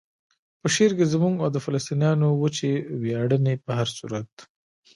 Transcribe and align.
په 0.61 0.67
شعر 0.75 0.91
کې 0.97 1.11
زموږ 1.13 1.33
او 1.43 1.49
د 1.51 1.57
فلسطینیانو 1.65 2.27
وچې 2.41 2.71
ویاړنې 3.01 3.53
په 3.65 3.71
هر 3.77 3.87
صورت. 3.97 4.31